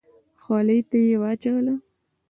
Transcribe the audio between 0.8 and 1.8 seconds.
ته يې واچوله.